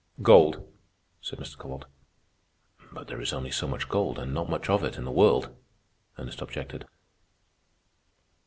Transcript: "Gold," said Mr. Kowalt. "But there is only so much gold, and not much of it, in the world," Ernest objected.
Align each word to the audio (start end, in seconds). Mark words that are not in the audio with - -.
"Gold," 0.23 0.67
said 1.21 1.37
Mr. 1.37 1.55
Kowalt. 1.59 1.85
"But 2.91 3.07
there 3.07 3.21
is 3.21 3.33
only 3.33 3.51
so 3.51 3.67
much 3.67 3.87
gold, 3.87 4.17
and 4.17 4.33
not 4.33 4.49
much 4.49 4.67
of 4.67 4.83
it, 4.83 4.97
in 4.97 5.03
the 5.05 5.11
world," 5.11 5.55
Ernest 6.17 6.41
objected. 6.41 6.87